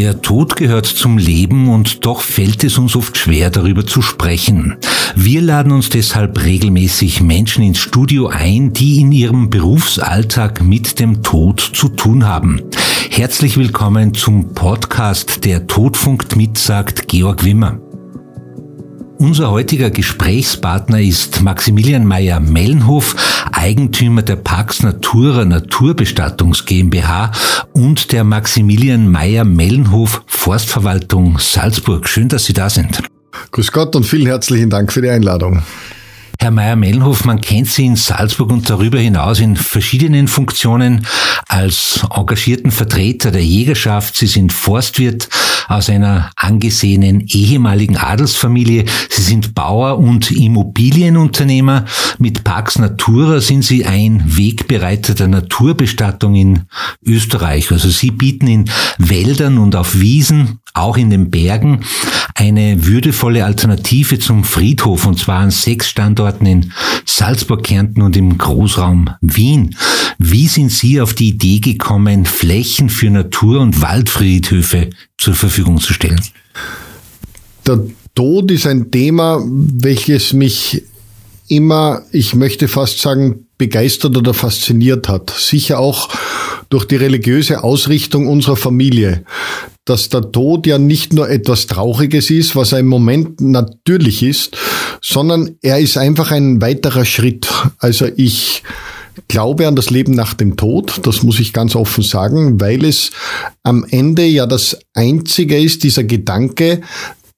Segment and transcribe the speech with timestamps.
[0.00, 4.78] Der Tod gehört zum Leben und doch fällt es uns oft schwer, darüber zu sprechen.
[5.14, 11.22] Wir laden uns deshalb regelmäßig Menschen ins Studio ein, die in ihrem Berufsalltag mit dem
[11.22, 12.62] Tod zu tun haben.
[13.10, 17.78] Herzlich willkommen zum Podcast Der Todfunk mit, sagt Georg Wimmer.
[19.20, 23.14] Unser heutiger Gesprächspartner ist Maximilian Meyer-Mellenhof,
[23.52, 27.30] Eigentümer der Pax Natura Naturbestattungsg GmbH
[27.74, 32.08] und der Maximilian Meyer-Mellenhof Forstverwaltung Salzburg.
[32.08, 33.02] Schön, dass Sie da sind.
[33.50, 35.62] Grüß Gott und vielen herzlichen Dank für die Einladung.
[36.38, 41.06] Herr Meyer-Mellenhof, man kennt Sie in Salzburg und darüber hinaus in verschiedenen Funktionen
[41.46, 44.16] als engagierten Vertreter der Jägerschaft.
[44.16, 45.28] Sie sind Forstwirt
[45.70, 48.86] aus einer angesehenen ehemaligen Adelsfamilie.
[49.08, 51.84] Sie sind Bauer und Immobilienunternehmer.
[52.18, 56.62] Mit Pax Natura sind Sie ein Wegbereiter der Naturbestattung in
[57.04, 57.70] Österreich.
[57.70, 61.84] Also Sie bieten in Wäldern und auf Wiesen, auch in den Bergen,
[62.34, 66.72] eine würdevolle Alternative zum Friedhof und zwar an sechs Standorten in
[67.04, 69.76] Salzburg, Kärnten und im Großraum Wien.
[70.22, 75.94] Wie sind Sie auf die Idee gekommen, Flächen für Natur- und Waldfriedhöfe zur Verfügung zu
[75.94, 76.20] stellen?
[77.66, 77.80] Der
[78.14, 80.82] Tod ist ein Thema, welches mich
[81.48, 85.30] immer, ich möchte fast sagen, begeistert oder fasziniert hat.
[85.30, 86.10] Sicher auch
[86.68, 89.24] durch die religiöse Ausrichtung unserer Familie,
[89.86, 94.54] dass der Tod ja nicht nur etwas Trauriges ist, was ein Moment natürlich ist,
[95.00, 97.48] sondern er ist einfach ein weiterer Schritt.
[97.78, 98.62] Also ich
[99.28, 103.10] glaube an das Leben nach dem Tod, das muss ich ganz offen sagen, weil es
[103.62, 106.80] am Ende ja das Einzige ist, dieser Gedanke,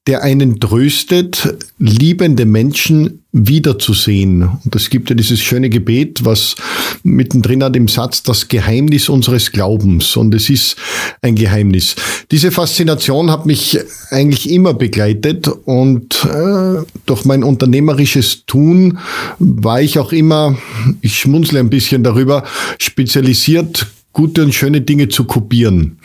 [0.05, 4.43] der einen tröstet, liebende Menschen wiederzusehen.
[4.43, 6.55] Und es gibt ja dieses schöne Gebet, was
[7.03, 10.17] mittendrin hat im Satz, das Geheimnis unseres Glaubens.
[10.17, 10.75] Und es ist
[11.21, 11.95] ein Geheimnis.
[12.31, 13.79] Diese Faszination hat mich
[14.09, 18.99] eigentlich immer begleitet und äh, durch mein unternehmerisches Tun
[19.39, 20.57] war ich auch immer,
[21.01, 22.43] ich schmunzle ein bisschen darüber,
[22.77, 25.99] spezialisiert, gute und schöne Dinge zu kopieren.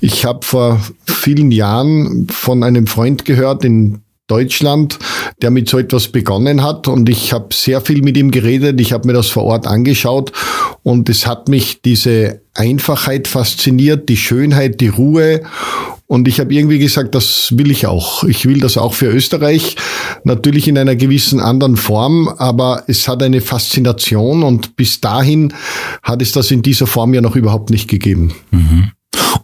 [0.00, 4.98] Ich habe vor vielen Jahren von einem Freund gehört in Deutschland,
[5.42, 6.88] der mit so etwas begonnen hat.
[6.88, 10.32] Und ich habe sehr viel mit ihm geredet, ich habe mir das vor Ort angeschaut.
[10.82, 15.42] Und es hat mich diese Einfachheit fasziniert, die Schönheit, die Ruhe
[16.12, 18.22] und ich habe irgendwie gesagt, das will ich auch.
[18.24, 19.76] Ich will das auch für Österreich,
[20.24, 25.54] natürlich in einer gewissen anderen Form, aber es hat eine Faszination und bis dahin
[26.02, 28.34] hat es das in dieser Form ja noch überhaupt nicht gegeben.
[28.50, 28.90] Mhm.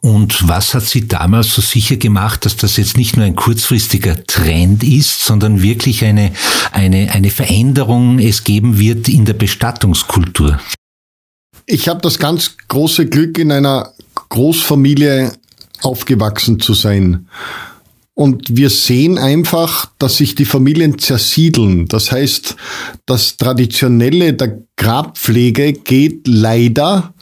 [0.02, 4.26] Und was hat Sie damals so sicher gemacht, dass das jetzt nicht nur ein kurzfristiger
[4.26, 6.32] Trend ist, sondern wirklich eine,
[6.72, 10.60] eine, eine Veränderung es geben wird in der Bestattungskultur?
[11.64, 13.94] Ich habe das ganz große Glück, in einer
[14.28, 15.32] Großfamilie
[15.82, 17.28] aufgewachsen zu sein.
[18.14, 21.86] Und wir sehen einfach, dass sich die Familien zersiedeln.
[21.86, 22.56] Das heißt,
[23.06, 27.14] das Traditionelle der Grabpflege geht leider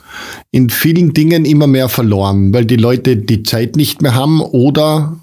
[0.51, 5.21] in vielen Dingen immer mehr verloren, weil die Leute die Zeit nicht mehr haben oder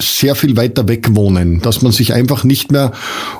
[0.00, 2.92] sehr viel weiter weg wohnen, dass man sich einfach nicht mehr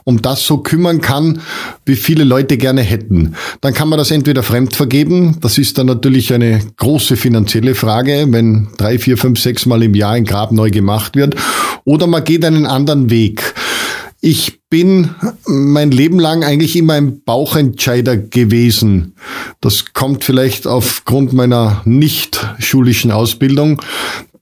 [0.05, 1.41] um das so kümmern kann,
[1.85, 3.35] wie viele Leute gerne hätten.
[3.61, 8.27] Dann kann man das entweder fremd vergeben, das ist dann natürlich eine große finanzielle Frage,
[8.29, 11.35] wenn drei, vier, fünf, sechs Mal im Jahr ein Grab neu gemacht wird,
[11.85, 13.55] oder man geht einen anderen Weg.
[14.23, 15.15] Ich bin
[15.47, 19.15] mein Leben lang eigentlich immer ein Bauchentscheider gewesen.
[19.63, 23.81] Das kommt vielleicht aufgrund meiner nicht schulischen Ausbildung,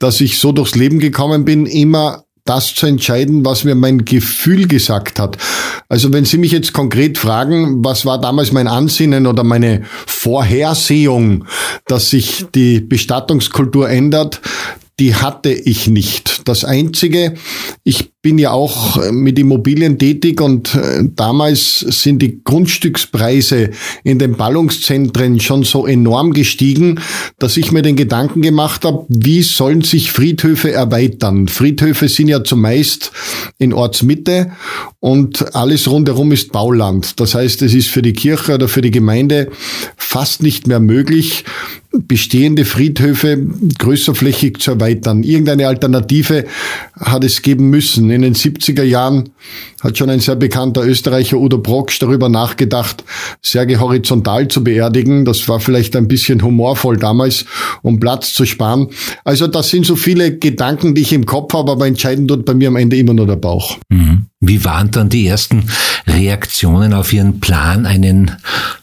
[0.00, 4.66] dass ich so durchs Leben gekommen bin, immer das zu entscheiden, was mir mein Gefühl
[4.66, 5.36] gesagt hat.
[5.88, 11.44] Also wenn Sie mich jetzt konkret fragen, was war damals mein Ansinnen oder meine Vorhersehung,
[11.86, 14.40] dass sich die Bestattungskultur ändert,
[14.98, 16.48] die hatte ich nicht.
[16.48, 17.34] Das Einzige,
[17.84, 23.70] ich bin ja auch äh, mit Immobilien tätig und äh, damals sind die Grundstückspreise
[24.02, 27.00] in den Ballungszentren schon so enorm gestiegen,
[27.38, 31.46] dass ich mir den Gedanken gemacht habe, wie sollen sich Friedhöfe erweitern?
[31.46, 33.12] Friedhöfe sind ja zumeist
[33.58, 34.52] in Ortsmitte
[34.98, 37.20] und alles rundherum ist Bauland.
[37.20, 39.48] Das heißt, es ist für die Kirche oder für die Gemeinde
[39.96, 41.44] fast nicht mehr möglich,
[41.90, 43.46] bestehende Friedhöfe
[43.78, 45.22] größerflächig zu erweitern.
[45.22, 46.44] Irgendeine Alternative
[46.94, 48.10] hat es geben müssen.
[48.10, 49.30] In den 70er Jahren
[49.80, 53.04] hat schon ein sehr bekannter Österreicher Udo Brocksch darüber nachgedacht,
[53.42, 55.24] Särge horizontal zu beerdigen.
[55.24, 57.46] Das war vielleicht ein bisschen humorvoll damals,
[57.82, 58.88] um Platz zu sparen.
[59.24, 62.54] Also das sind so viele Gedanken, die ich im Kopf habe, aber entscheidend tut bei
[62.54, 63.78] mir am Ende immer nur der Bauch.
[63.88, 64.27] Mhm.
[64.40, 65.64] Wie waren dann die ersten
[66.06, 68.30] Reaktionen auf Ihren Plan, einen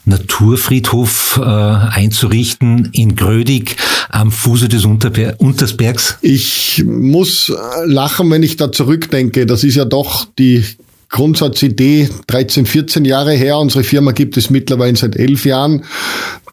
[0.04, 3.78] Naturfriedhof äh, einzurichten in Grödig
[4.10, 6.18] am Fuße des Unterber Untersbergs?
[6.22, 7.54] Ich muss
[7.86, 9.46] lachen, wenn ich da zurückdenke.
[9.46, 10.66] Das ist ja doch die
[11.08, 13.58] Grundsatzidee 13, 14 Jahre her.
[13.58, 15.86] Unsere Firma gibt es mittlerweile seit elf Jahren.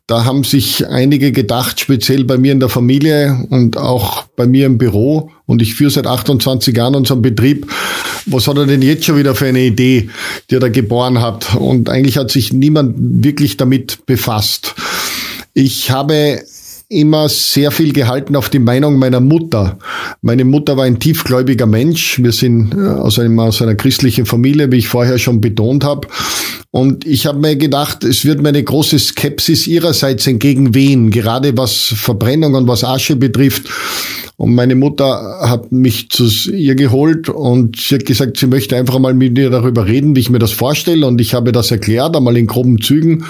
[0.08, 4.66] Da haben sich einige gedacht, speziell bei mir in der Familie und auch bei mir
[4.66, 7.70] im Büro, und ich führe seit 28 Jahren unseren Betrieb,
[8.26, 10.10] was hat er denn jetzt schon wieder für eine Idee,
[10.50, 11.54] die er da geboren hat?
[11.54, 14.74] Und eigentlich hat sich niemand wirklich damit befasst.
[15.54, 16.40] Ich habe
[16.92, 19.78] immer sehr viel gehalten auf die Meinung meiner Mutter.
[20.20, 22.22] Meine Mutter war ein tiefgläubiger Mensch.
[22.22, 26.06] Wir sind äh, aus, einem, aus einer christlichen Familie, wie ich vorher schon betont habe.
[26.72, 31.92] Und ich habe mir gedacht, es wird mir eine große Skepsis ihrerseits entgegenwehen, gerade was
[31.94, 33.68] Verbrennung und was Asche betrifft.
[34.38, 38.98] Und meine Mutter hat mich zu ihr geholt und sie hat gesagt, sie möchte einfach
[38.98, 41.06] mal mit mir darüber reden, wie ich mir das vorstelle.
[41.06, 43.26] Und ich habe das erklärt, einmal in groben Zügen.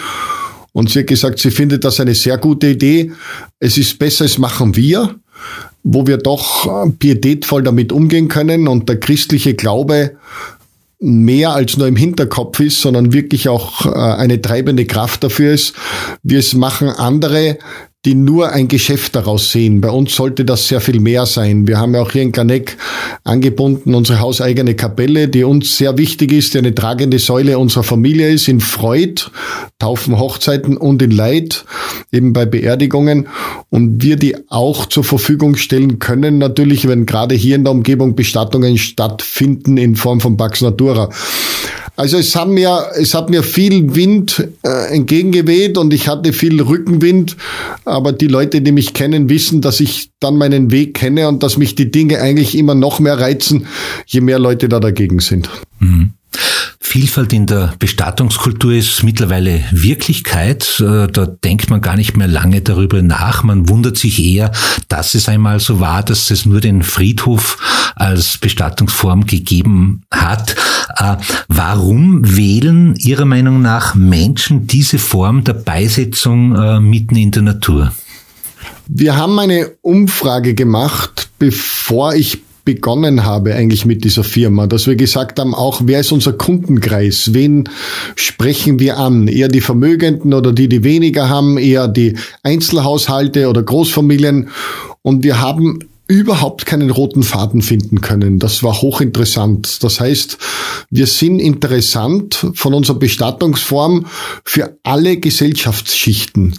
[0.72, 3.10] Und sie hat gesagt, sie findet das eine sehr gute Idee.
[3.58, 5.16] Es ist besser, es machen wir,
[5.82, 10.12] wo wir doch pietätvoll damit umgehen können und der christliche Glaube
[11.02, 15.75] mehr als nur im Hinterkopf ist, sondern wirklich auch äh, eine treibende Kraft dafür ist.
[16.22, 17.58] Wir es machen andere,
[18.04, 19.81] die nur ein Geschäft daraus sehen.
[19.81, 21.69] Bei uns sollte das sehr viel mehr sein.
[21.69, 22.76] Wir haben ja auch hier in Kaneck
[23.22, 28.28] angebunden unsere hauseigene Kapelle, die uns sehr wichtig ist, die eine tragende Säule unserer Familie
[28.31, 29.26] ist, in Freud,
[29.78, 31.64] Taufen, Hochzeiten und in Leid,
[32.10, 33.28] eben bei Beerdigungen.
[33.70, 38.16] Und wir die auch zur Verfügung stellen können, natürlich, wenn gerade hier in der Umgebung
[38.16, 41.08] Bestattungen stattfinden in Form von Pax Natura.
[41.96, 46.60] Also es hat mir, es hat mir viel Wind äh, entgegengeweht und ich hatte viel
[46.60, 47.36] Rückenwind,
[47.84, 51.58] aber die Leute, die mich kennen, wissen, dass ich dann meinen Weg kenne und dass
[51.58, 53.66] mich die Dinge eigentlich immer noch mehr reizen,
[54.06, 55.50] je mehr Leute da dagegen sind.
[55.80, 56.14] Mhm.
[56.80, 60.78] Vielfalt in der Bestattungskultur ist mittlerweile Wirklichkeit.
[60.80, 63.44] Äh, da denkt man gar nicht mehr lange darüber nach.
[63.44, 64.50] Man wundert sich eher,
[64.88, 67.56] dass es einmal so war, dass es nur den Friedhof
[68.02, 70.56] als Bestattungsform gegeben hat.
[70.99, 71.16] Äh,
[71.46, 77.93] warum wählen Ihrer Meinung nach Menschen diese Form der Beisetzung äh, mitten in der Natur?
[78.88, 84.96] Wir haben eine Umfrage gemacht, bevor ich begonnen habe eigentlich mit dieser Firma, dass wir
[84.96, 87.34] gesagt haben, auch wer ist unser Kundenkreis?
[87.34, 87.69] Wen
[88.16, 89.28] sprechen wir an?
[89.28, 94.49] Eher die Vermögenden oder die, die weniger haben, eher die Einzelhaushalte oder Großfamilien.
[95.02, 95.81] Und wir haben
[96.12, 98.38] überhaupt keinen roten Faden finden können.
[98.38, 99.82] Das war hochinteressant.
[99.82, 100.37] Das heißt,
[100.91, 104.06] wir sind interessant von unserer Bestattungsform
[104.44, 106.59] für alle Gesellschaftsschichten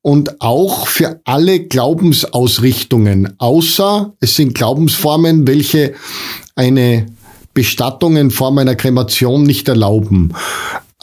[0.00, 5.94] und auch für alle Glaubensausrichtungen, außer es sind Glaubensformen, welche
[6.54, 7.06] eine
[7.52, 10.34] Bestattung in Form einer Kremation nicht erlauben.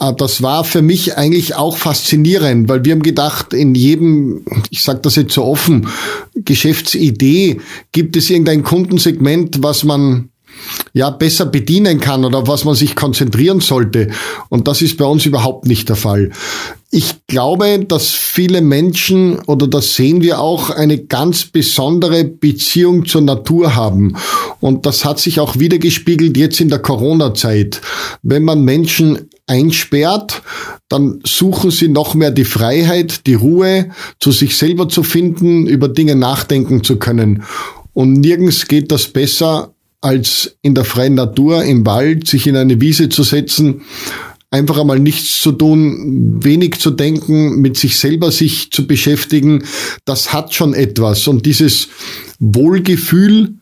[0.02, 4.82] Ah, das war für mich eigentlich auch faszinierend, weil wir haben gedacht, in jedem, ich
[4.82, 5.86] sage das jetzt so offen,
[6.34, 7.60] Geschäftsidee
[7.92, 10.30] gibt es irgendein Kundensegment, was man
[10.92, 14.08] ja besser bedienen kann oder was man sich konzentrieren sollte.
[14.48, 16.32] Und das ist bei uns überhaupt nicht der Fall.
[16.90, 23.20] Ich glaube, dass viele Menschen, oder das sehen wir auch, eine ganz besondere Beziehung zur
[23.20, 24.16] Natur haben.
[24.58, 27.80] Und das hat sich auch wiedergespiegelt jetzt in der Corona-Zeit.
[28.22, 30.42] Wenn man Menschen einsperrt,
[30.88, 35.88] dann suchen sie noch mehr die Freiheit, die Ruhe, zu sich selber zu finden, über
[35.88, 37.42] Dinge nachdenken zu können.
[37.92, 42.80] Und nirgends geht das besser, als in der freien Natur, im Wald, sich in eine
[42.80, 43.82] Wiese zu setzen,
[44.50, 49.64] einfach einmal nichts zu tun, wenig zu denken, mit sich selber sich zu beschäftigen,
[50.04, 51.26] das hat schon etwas.
[51.26, 51.88] Und dieses
[52.38, 53.54] Wohlgefühl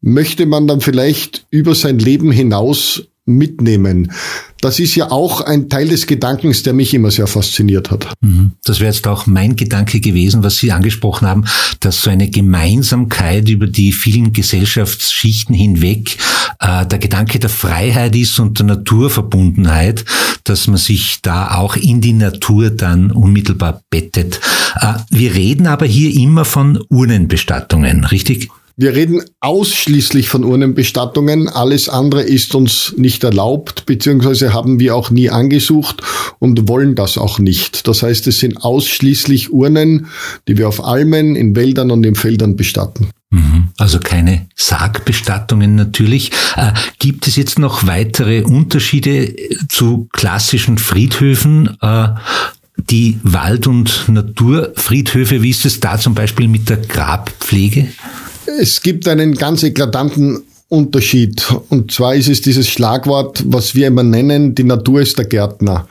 [0.00, 4.12] möchte man dann vielleicht über sein Leben hinaus mitnehmen.
[4.60, 8.06] Das ist ja auch ein Teil des Gedankens, der mich immer sehr fasziniert hat.
[8.20, 8.52] Mhm.
[8.64, 11.44] Das wäre jetzt auch mein Gedanke gewesen, was Sie angesprochen haben,
[11.80, 16.16] dass so eine Gemeinsamkeit über die vielen Gesellschaftsschichten hinweg
[16.60, 20.04] äh, der Gedanke der Freiheit ist und der Naturverbundenheit,
[20.44, 24.40] dass man sich da auch in die Natur dann unmittelbar bettet.
[24.80, 28.48] Äh, wir reden aber hier immer von Urnenbestattungen, richtig?
[28.76, 31.48] Wir reden ausschließlich von Urnenbestattungen.
[31.48, 36.02] Alles andere ist uns nicht erlaubt, beziehungsweise haben wir auch nie angesucht
[36.40, 37.86] und wollen das auch nicht.
[37.86, 40.08] Das heißt, es sind ausschließlich Urnen,
[40.48, 43.10] die wir auf Almen, in Wäldern und in Feldern bestatten.
[43.30, 43.68] Mhm.
[43.78, 46.32] Also keine Sargbestattungen natürlich.
[46.56, 49.34] Äh, gibt es jetzt noch weitere Unterschiede
[49.68, 51.76] zu klassischen Friedhöfen?
[51.80, 52.08] Äh,
[52.90, 57.86] die Wald- und Naturfriedhöfe, wie ist es da zum Beispiel mit der Grabpflege?
[58.46, 61.46] Es gibt einen ganz eklatanten Unterschied.
[61.68, 65.86] Und zwar ist es dieses Schlagwort, was wir immer nennen, die Natur ist der Gärtner.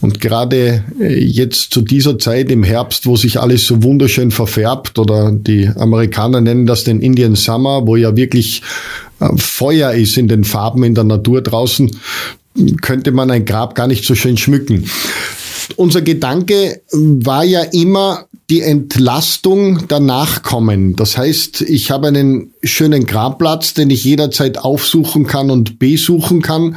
[0.00, 4.98] Und gerade äh, jetzt zu dieser Zeit im Herbst, wo sich alles so wunderschön verfärbt,
[4.98, 8.62] oder die Amerikaner nennen das den Indian Summer, wo ja wirklich
[9.20, 11.90] äh, Feuer ist in den Farben in der Natur draußen,
[12.82, 14.84] könnte man ein Grab gar nicht so schön schmücken.
[15.74, 20.94] Unser Gedanke war ja immer die Entlastung der Nachkommen.
[20.94, 26.76] Das heißt, ich habe einen schönen Grabplatz, den ich jederzeit aufsuchen kann und besuchen kann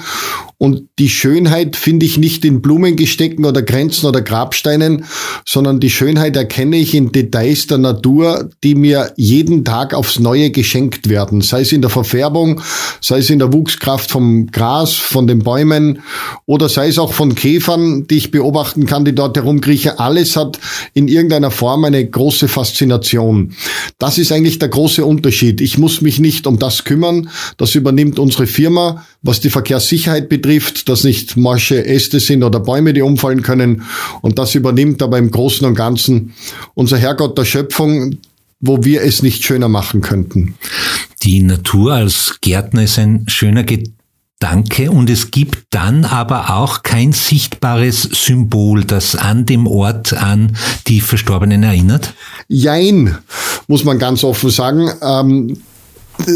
[0.61, 5.05] und die Schönheit finde ich nicht in Blumengestecken oder Grenzen oder Grabsteinen,
[5.45, 10.51] sondern die Schönheit erkenne ich in Details der Natur, die mir jeden Tag aufs Neue
[10.51, 11.39] geschenkt werden.
[11.39, 12.59] Sei es in der Verfärbung,
[12.99, 16.01] sei es in der Wuchskraft vom Gras, von den Bäumen
[16.45, 19.91] oder sei es auch von Käfern, die ich beobachten kann, die dort herumkriechen.
[19.97, 20.59] Alles hat
[20.93, 23.53] in irgendeiner Form eine große Faszination.
[23.97, 25.61] Das ist eigentlich der große Unterschied.
[25.61, 27.29] Ich muss mich nicht um das kümmern.
[27.55, 32.59] Das übernimmt unsere Firma, was die Verkehrssicherheit betrifft betrifft, dass nicht morsche Äste sind oder
[32.59, 33.83] Bäume, die umfallen können.
[34.21, 36.33] Und das übernimmt aber im Großen und Ganzen
[36.73, 38.17] unser Herrgott der Schöpfung,
[38.59, 40.55] wo wir es nicht schöner machen könnten.
[41.23, 47.11] Die Natur als Gärtner ist ein schöner Gedanke und es gibt dann aber auch kein
[47.11, 52.13] sichtbares Symbol, das an dem Ort an die Verstorbenen erinnert?
[52.47, 53.17] Jein,
[53.67, 54.89] muss man ganz offen sagen.
[55.01, 55.57] Ähm,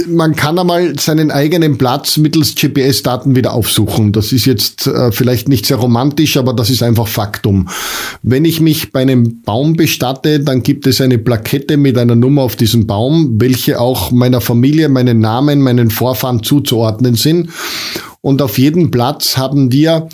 [0.07, 4.11] man kann einmal seinen eigenen Platz mittels GPS-Daten wieder aufsuchen.
[4.11, 7.69] Das ist jetzt äh, vielleicht nicht sehr romantisch, aber das ist einfach Faktum.
[8.21, 12.43] Wenn ich mich bei einem Baum bestatte, dann gibt es eine Plakette mit einer Nummer
[12.43, 17.49] auf diesem Baum, welche auch meiner Familie, meinen Namen, meinen Vorfahren zuzuordnen sind.
[18.21, 20.07] Und auf jedem Platz haben wir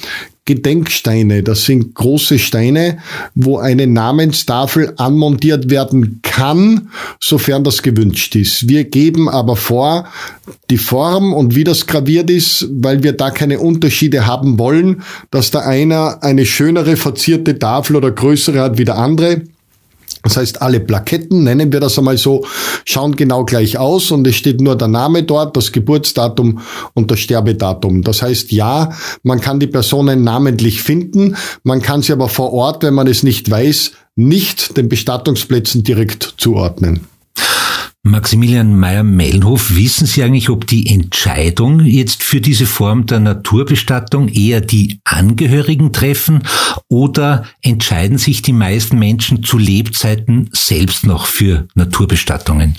[0.50, 1.44] Gedenksteine.
[1.44, 2.98] Das sind große Steine,
[3.36, 6.90] wo eine Namenstafel anmontiert werden kann,
[7.20, 8.68] sofern das gewünscht ist.
[8.68, 10.08] Wir geben aber vor,
[10.72, 15.52] die Form und wie das graviert ist, weil wir da keine Unterschiede haben wollen, dass
[15.52, 19.44] da einer eine schönere verzierte Tafel oder größere hat wie der andere.
[20.24, 22.46] Das heißt, alle Plaketten, nennen wir das einmal so,
[22.86, 26.60] schauen genau gleich aus und es steht nur der Name dort, das Geburtsdatum
[26.94, 28.04] und das Sterbedatum.
[28.04, 28.92] Das heißt, ja,
[29.24, 33.24] man kann die Personen namentlich finden, man kann sie aber vor Ort, wenn man es
[33.24, 37.08] nicht weiß, nicht den Bestattungsplätzen direkt zuordnen.
[38.10, 44.62] Maximilian Meyer-Mellenhof, wissen Sie eigentlich, ob die Entscheidung jetzt für diese Form der Naturbestattung eher
[44.62, 46.44] die Angehörigen treffen
[46.88, 52.78] oder entscheiden sich die meisten Menschen zu Lebzeiten selbst noch für Naturbestattungen?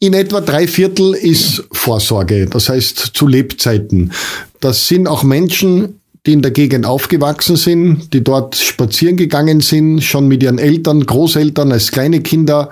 [0.00, 4.12] In etwa drei Viertel ist Vorsorge, das heißt zu Lebzeiten.
[4.60, 10.02] Das sind auch Menschen, die in der Gegend aufgewachsen sind, die dort spazieren gegangen sind,
[10.02, 12.70] schon mit ihren Eltern, Großeltern als kleine Kinder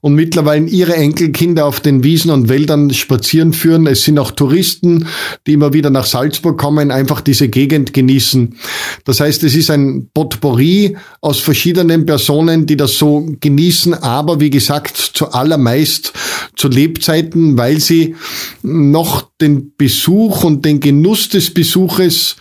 [0.00, 3.86] und mittlerweile ihre Enkelkinder auf den Wiesen und Wäldern spazieren führen.
[3.86, 5.06] Es sind auch Touristen,
[5.46, 8.56] die immer wieder nach Salzburg kommen, einfach diese Gegend genießen.
[9.04, 14.50] Das heißt, es ist ein Potpourri aus verschiedenen Personen, die das so genießen, aber wie
[14.50, 16.14] gesagt, zuallermeist
[16.56, 18.14] zu Lebzeiten, weil sie
[18.62, 22.36] noch den Besuch und den Genuss des Besuches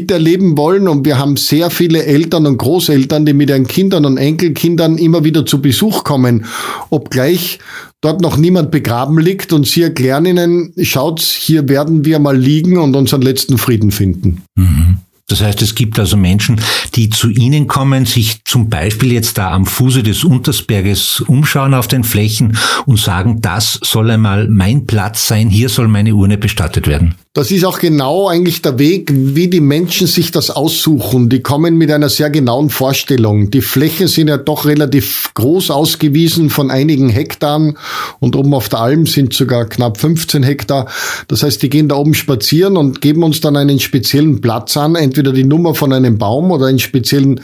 [0.00, 0.88] miterleben wollen.
[0.88, 5.24] Und wir haben sehr viele Eltern und Großeltern, die mit ihren Kindern und Enkelkindern immer
[5.24, 6.46] wieder zu Besuch kommen,
[6.90, 7.58] obgleich
[8.00, 12.78] dort noch niemand begraben liegt und sie erklären ihnen, schaut, hier werden wir mal liegen
[12.78, 14.42] und unseren letzten Frieden finden.
[14.56, 14.96] Mhm.
[15.30, 16.60] Das heißt, es gibt also Menschen,
[16.96, 21.86] die zu Ihnen kommen, sich zum Beispiel jetzt da am Fuße des Untersberges umschauen auf
[21.86, 26.88] den Flächen und sagen, das soll einmal mein Platz sein, hier soll meine Urne bestattet
[26.88, 27.14] werden.
[27.32, 31.28] Das ist auch genau eigentlich der Weg, wie die Menschen sich das aussuchen.
[31.28, 33.52] Die kommen mit einer sehr genauen Vorstellung.
[33.52, 37.78] Die Flächen sind ja doch relativ groß ausgewiesen von einigen Hektaren
[38.18, 40.88] und oben auf der Alm sind sogar knapp 15 Hektar.
[41.28, 44.96] Das heißt, die gehen da oben spazieren und geben uns dann einen speziellen Platz an,
[44.96, 47.42] entweder die Nummer von einem Baum oder einen speziellen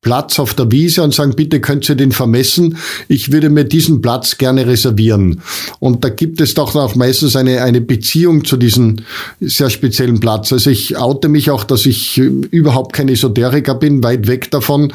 [0.00, 2.78] Platz auf der Wiese und sagen, bitte könnt ihr den vermessen.
[3.08, 5.42] Ich würde mir diesen Platz gerne reservieren.
[5.80, 8.98] Und da gibt es doch auch meistens eine, eine Beziehung zu diesem
[9.40, 10.52] sehr speziellen Platz.
[10.52, 14.92] Also ich oute mich auch, dass ich überhaupt kein Esoteriker bin, weit weg davon.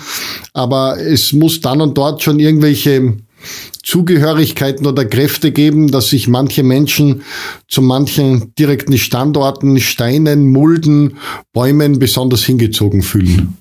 [0.53, 3.17] Aber es muss dann und dort schon irgendwelche
[3.83, 7.23] Zugehörigkeiten oder Kräfte geben, dass sich manche Menschen
[7.67, 11.17] zu manchen direkten Standorten, Steinen, Mulden,
[11.51, 13.57] Bäumen besonders hingezogen fühlen.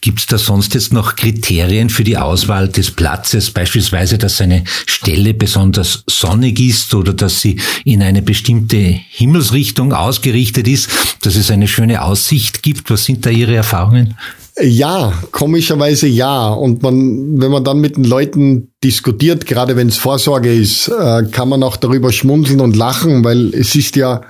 [0.00, 4.64] Gibt es da sonst jetzt noch Kriterien für die Auswahl des Platzes, beispielsweise, dass eine
[4.66, 10.88] Stelle besonders sonnig ist oder dass sie in eine bestimmte Himmelsrichtung ausgerichtet ist,
[11.22, 12.90] dass es eine schöne Aussicht gibt?
[12.90, 14.16] Was sind da Ihre Erfahrungen?
[14.60, 16.48] Ja, komischerweise ja.
[16.48, 21.22] Und man, wenn man dann mit den Leuten diskutiert, gerade wenn es Vorsorge ist, äh,
[21.30, 24.20] kann man auch darüber schmunzeln und lachen, weil es ist ja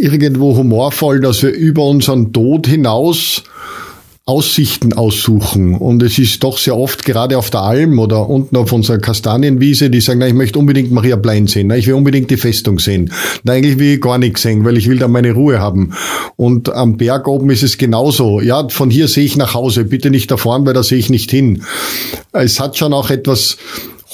[0.00, 3.44] irgendwo humorvoll, dass wir über unseren Tod hinaus
[4.24, 5.74] Aussichten aussuchen.
[5.74, 9.90] Und es ist doch sehr oft gerade auf der Alm oder unten auf unserer Kastanienwiese,
[9.90, 12.78] die sagen, na, ich möchte unbedingt Maria Plein sehen, na, ich will unbedingt die Festung
[12.78, 13.12] sehen.
[13.42, 15.94] Na, eigentlich will ich gar nichts sehen, weil ich will da meine Ruhe haben.
[16.36, 18.40] Und am Berg oben ist es genauso.
[18.40, 21.10] Ja, von hier sehe ich nach Hause, bitte nicht da vorne, weil da sehe ich
[21.10, 21.64] nicht hin.
[22.30, 23.56] Es hat schon auch etwas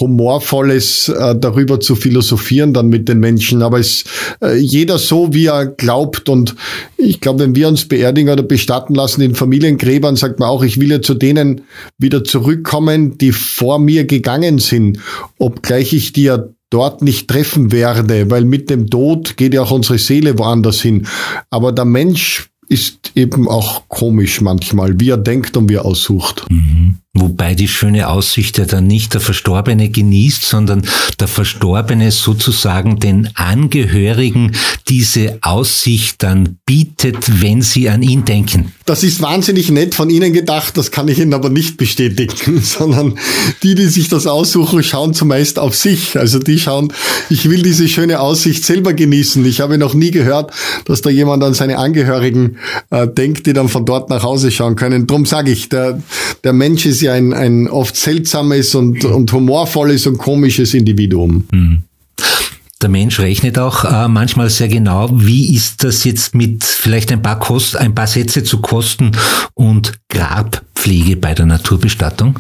[0.00, 3.62] humorvolles äh, darüber zu philosophieren dann mit den Menschen.
[3.62, 4.04] Aber es
[4.42, 6.28] äh, jeder so, wie er glaubt.
[6.28, 6.54] Und
[6.96, 10.80] ich glaube, wenn wir uns beerdigen oder bestatten lassen in Familiengräbern, sagt man auch, ich
[10.80, 11.62] will ja zu denen
[11.98, 14.98] wieder zurückkommen, die vor mir gegangen sind,
[15.38, 19.70] obgleich ich die ja dort nicht treffen werde, weil mit dem Tod geht ja auch
[19.70, 21.06] unsere Seele woanders hin.
[21.50, 26.46] Aber der Mensch ist eben auch komisch manchmal, wie er denkt und wie er aussucht.
[26.50, 26.98] Mhm.
[27.20, 30.82] Wobei die schöne Aussicht ja dann nicht der Verstorbene genießt, sondern
[31.18, 34.52] der Verstorbene sozusagen den Angehörigen
[34.88, 38.72] diese Aussicht dann bietet, wenn sie an ihn denken.
[38.84, 43.18] Das ist wahnsinnig nett von Ihnen gedacht, das kann ich Ihnen aber nicht bestätigen, sondern
[43.62, 46.16] die, die sich das aussuchen, schauen zumeist auf sich.
[46.18, 46.92] Also die schauen,
[47.28, 49.44] ich will diese schöne Aussicht selber genießen.
[49.44, 50.52] Ich habe noch nie gehört,
[50.86, 52.58] dass da jemand an seine Angehörigen
[52.90, 55.06] äh, denkt, die dann von dort nach Hause schauen können.
[55.06, 56.02] Drum sage ich, der,
[56.44, 61.48] der Mensch ist ja ein, ein oft seltsames und, und humorvolles und komisches Individuum.
[61.50, 61.82] Mhm.
[62.80, 67.22] Der Mensch rechnet auch äh, manchmal sehr genau, wie ist das jetzt mit vielleicht ein
[67.22, 69.10] paar Kost, ein paar Sätze zu Kosten
[69.54, 72.38] und Grabpflege bei der Naturbestattung?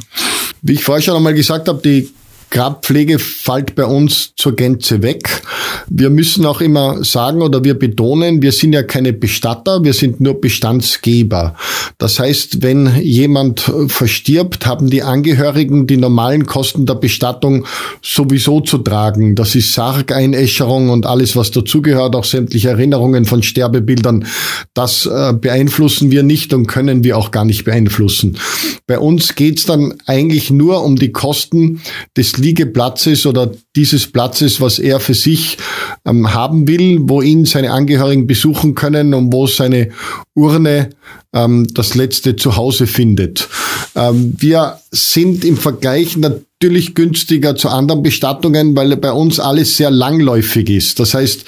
[0.62, 2.08] Wie ich vorher schon einmal gesagt habe, die
[2.50, 5.42] Grabpflege fällt bei uns zur Gänze weg.
[5.88, 10.20] Wir müssen auch immer sagen oder wir betonen, wir sind ja keine Bestatter, wir sind
[10.20, 11.54] nur Bestandsgeber.
[11.98, 17.66] Das heißt, wenn jemand verstirbt, haben die Angehörigen die normalen Kosten der Bestattung
[18.02, 19.34] sowieso zu tragen.
[19.34, 24.26] Das ist Sargeinäscherung und alles, was dazugehört, auch sämtliche Erinnerungen von Sterbebildern.
[24.74, 28.38] Das äh, beeinflussen wir nicht und können wir auch gar nicht beeinflussen.
[28.86, 31.80] Bei uns geht's dann eigentlich nur um die Kosten
[32.16, 35.58] des Liegeplatzes oder dieses Platzes, was er für sich
[36.04, 39.90] ähm, haben will, wo ihn seine Angehörigen besuchen können und wo seine
[40.34, 40.90] Urne
[41.32, 43.48] ähm, das letzte Zuhause findet.
[43.94, 49.90] Ähm, wir sind im Vergleich natürlich günstiger zu anderen Bestattungen, weil bei uns alles sehr
[49.90, 50.98] langläufig ist.
[50.98, 51.44] Das heißt,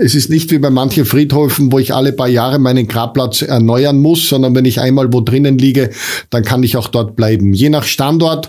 [0.00, 4.00] es ist nicht wie bei manchen Friedhöfen, wo ich alle paar Jahre meinen Grabplatz erneuern
[4.00, 5.90] muss, sondern wenn ich einmal wo drinnen liege,
[6.30, 7.52] dann kann ich auch dort bleiben.
[7.52, 8.48] Je nach Standort,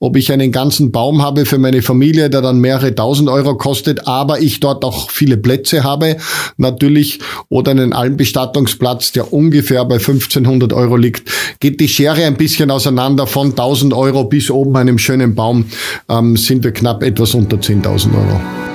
[0.00, 4.06] ob ich einen ganzen Baum habe für meine Familie, der dann mehrere tausend Euro kostet,
[4.06, 6.18] aber ich dort auch viele Plätze habe,
[6.58, 12.70] natürlich, oder einen Almbestattungsplatz, der ungefähr bei 1500 Euro liegt, geht die Schere ein bisschen
[12.70, 13.26] auseinander.
[13.26, 15.66] Von 1000 Euro bis oben einem schönen Baum
[16.08, 18.71] ähm, sind wir knapp etwas unter 10.000 Euro.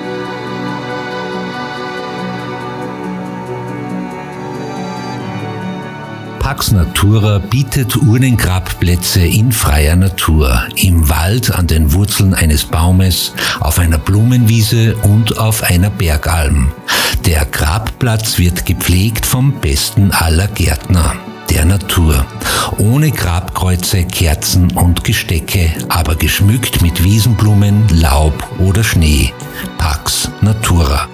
[6.48, 13.78] Pax Natura bietet Urnengrabplätze in freier Natur, im Wald, an den Wurzeln eines Baumes, auf
[13.78, 16.72] einer Blumenwiese und auf einer Bergalm.
[17.26, 21.12] Der Grabplatz wird gepflegt vom besten aller Gärtner
[21.50, 22.24] der Natur.
[22.78, 29.34] Ohne Grabkreuze, Kerzen und Gestecke, aber geschmückt mit Wiesenblumen, Laub oder Schnee.
[29.76, 31.08] Pax Natura.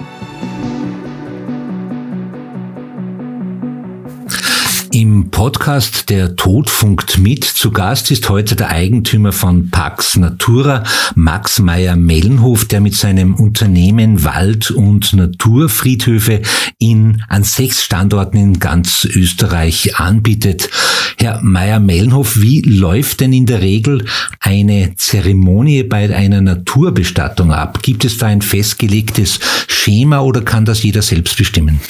[4.95, 10.85] Im Podcast Der Tod funkt mit zu Gast ist heute der Eigentümer von Pax Natura,
[11.15, 16.43] Max Meyer-Mellenhof, der mit seinem Unternehmen Wald- und Naturfriedhöfe
[16.79, 20.69] in, an sechs Standorten in ganz Österreich anbietet.
[21.17, 24.05] Herr Meyer-Mellenhof, wie läuft denn in der Regel
[24.39, 27.83] eine Zeremonie bei einer Naturbestattung ab?
[27.83, 31.81] Gibt es da ein festgelegtes Schema oder kann das jeder selbst bestimmen?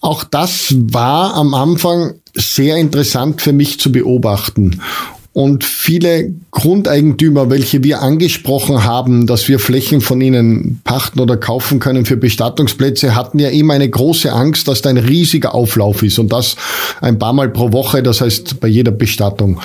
[0.00, 4.80] Auch das war am Anfang sehr interessant für mich zu beobachten.
[5.32, 11.78] Und viele Grundeigentümer, welche wir angesprochen haben, dass wir Flächen von ihnen pachten oder kaufen
[11.78, 16.18] können für Bestattungsplätze, hatten ja immer eine große Angst, dass da ein riesiger Auflauf ist
[16.18, 16.56] und das
[17.02, 19.60] ein paar Mal pro Woche, das heißt bei jeder Bestattung.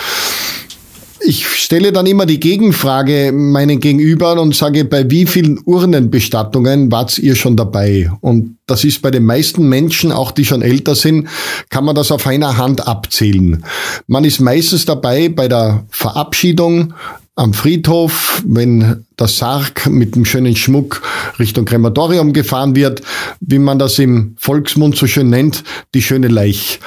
[1.24, 7.18] Ich stelle dann immer die Gegenfrage meinen Gegenüber und sage, bei wie vielen Urnenbestattungen wart
[7.18, 8.12] ihr schon dabei?
[8.22, 11.28] Und das ist bei den meisten Menschen, auch die schon älter sind,
[11.70, 13.64] kann man das auf einer Hand abzählen.
[14.08, 16.94] Man ist meistens dabei bei der Verabschiedung
[17.36, 21.02] am Friedhof, wenn der Sarg mit dem schönen Schmuck
[21.40, 23.02] Richtung Krematorium gefahren wird,
[23.40, 26.80] wie man das im Volksmund so schön nennt, die schöne Leich.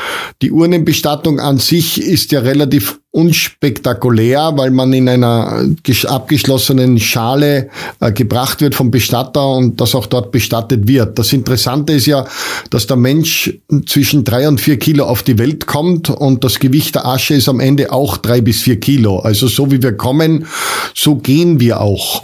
[0.42, 5.64] Die Urnenbestattung an sich ist ja relativ unspektakulär, weil man in einer
[6.08, 7.70] abgeschlossenen Schale
[8.00, 11.16] äh, gebracht wird vom Bestatter und das auch dort bestattet wird.
[11.16, 12.26] Das Interessante ist ja,
[12.70, 16.96] dass der Mensch zwischen drei und vier Kilo auf die Welt kommt und das Gewicht
[16.96, 19.20] der Asche ist am Ende auch drei bis vier Kilo.
[19.20, 20.46] Also so wie wir kommen,
[20.92, 22.23] so gehen wir auch.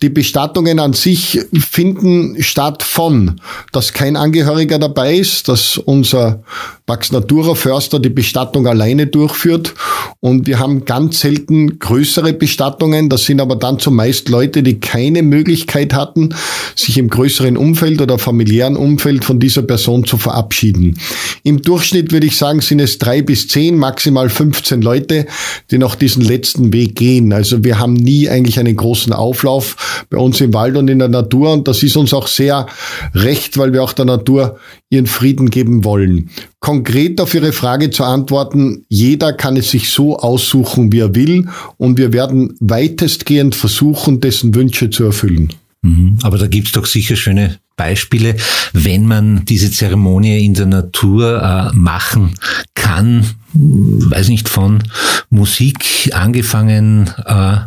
[0.00, 3.40] Die Bestattungen an sich finden statt von,
[3.72, 6.44] dass kein Angehöriger dabei ist, dass unser
[6.86, 9.74] Pax Natura Förster die Bestattung alleine durchführt
[10.20, 13.08] und wir haben ganz selten größere Bestattungen.
[13.08, 16.34] Das sind aber dann zumeist Leute, die keine Möglichkeit hatten,
[16.76, 20.98] sich im größeren Umfeld oder familiären Umfeld von dieser Person zu verabschieden.
[21.42, 25.26] Im Durchschnitt würde ich sagen, sind es drei bis zehn, maximal 15 Leute,
[25.70, 27.32] die noch diesen letzten Weg gehen.
[27.32, 29.76] Also wir haben nie eigentlich einen großen Auflauf
[30.10, 32.66] bei uns im Wald und in der Natur und das ist uns auch sehr
[33.14, 34.58] recht, weil wir auch der Natur
[34.90, 36.30] ihren Frieden geben wollen.
[36.60, 41.48] Konkret auf Ihre Frage zu antworten, jeder kann es sich so aussuchen, wie er will
[41.76, 45.52] und wir werden weitestgehend versuchen, dessen Wünsche zu erfüllen.
[45.82, 46.18] Mhm.
[46.22, 48.36] Aber da gibt's doch sicher schöne Beispiele,
[48.72, 52.34] wenn man diese Zeremonie in der Natur äh, machen
[52.74, 53.24] kann,
[53.54, 54.82] weiß nicht, von
[55.30, 57.58] Musik angefangen, äh,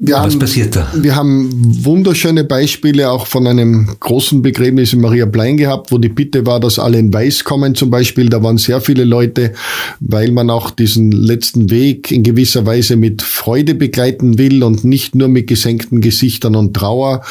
[0.00, 0.88] wir Was haben, passiert da?
[0.94, 1.50] Wir haben
[1.84, 6.60] wunderschöne Beispiele auch von einem großen Begräbnis in Maria Plein gehabt, wo die Bitte war,
[6.60, 8.28] dass alle in Weiß kommen zum Beispiel.
[8.28, 9.54] Da waren sehr viele Leute,
[9.98, 15.16] weil man auch diesen letzten Weg in gewisser Weise mit Freude begleiten will und nicht
[15.16, 17.24] nur mit gesenkten Gesichtern und Trauer.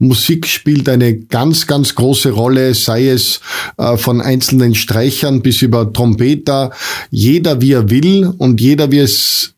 [0.00, 3.40] Musik spielt eine ganz, ganz große Rolle, sei es
[3.76, 6.72] äh, von einzelnen Streichern bis über Trompeter.
[7.10, 9.54] Jeder wie er will und jeder wie es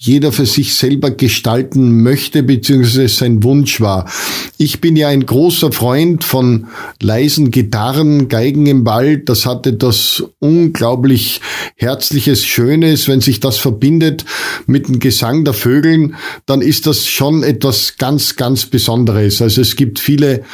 [0.00, 4.08] jeder für sich selber gestalten möchte, beziehungsweise sein Wunsch war.
[4.56, 6.68] Ich bin ja ein großer Freund von
[7.02, 9.28] leisen Gitarren, Geigen im Wald.
[9.28, 11.40] Das hatte das unglaublich
[11.74, 13.08] herzliches, Schönes.
[13.08, 14.24] Wenn sich das verbindet
[14.66, 16.14] mit dem Gesang der Vögeln,
[16.46, 19.42] dann ist das schon etwas ganz, ganz Besonderes.
[19.42, 20.44] Also es gibt viele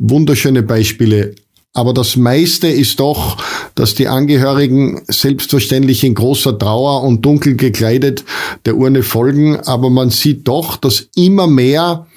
[0.00, 1.36] wunderschöne Beispiele.
[1.78, 3.36] Aber das meiste ist doch,
[3.76, 8.24] dass die Angehörigen selbstverständlich in großer Trauer und dunkel gekleidet
[8.66, 9.60] der Urne folgen.
[9.60, 12.08] Aber man sieht doch, dass immer mehr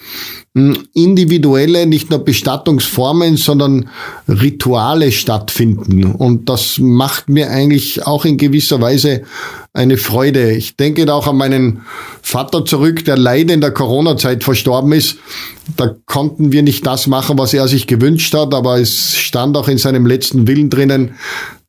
[0.56, 3.88] hm, individuelle, nicht nur Bestattungsformen, sondern
[4.28, 6.06] Rituale stattfinden.
[6.06, 9.22] Und das macht mir eigentlich auch in gewisser Weise
[9.74, 10.52] eine Freude.
[10.52, 11.82] Ich denke auch an meinen
[12.22, 15.18] Vater zurück, der leider in der Corona-Zeit verstorben ist.
[15.78, 19.70] Da konnten wir nicht das machen, was er sich gewünscht hat, aber es stand auch
[19.70, 21.12] in seinem letzten Willen drinnen,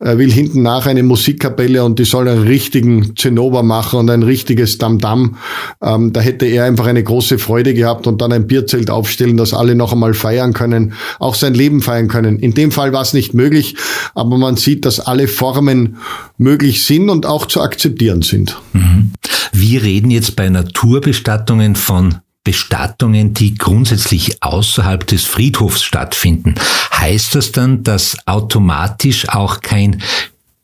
[0.03, 4.25] er will hinten nach eine Musikkapelle und die soll einen richtigen Zinnober machen und ein
[4.25, 5.37] richtiges Dam-Dam.
[5.81, 9.55] Ähm, da hätte er einfach eine große Freude gehabt und dann ein Bierzelt aufstellen, dass
[9.55, 12.41] alle noch einmal feiern können, auch sein Leben feiern können.
[12.41, 13.77] In dem Fall war es nicht möglich,
[14.17, 15.99] aber man sieht, dass alle Formen
[16.37, 17.91] möglich sind und auch zu akzeptieren
[18.22, 18.61] sind.
[18.72, 19.12] Mhm.
[19.52, 26.55] Wir reden jetzt bei Naturbestattungen von Bestattungen, die grundsätzlich außerhalb des Friedhofs stattfinden.
[26.92, 30.02] Heißt das dann, dass automatisch auch kein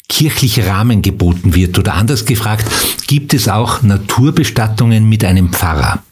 [0.08, 1.78] kirchlicher Rahmen geboten wird?
[1.78, 2.64] Oder anders gefragt,
[3.06, 6.02] gibt es auch Naturbestattungen mit einem Pfarrer?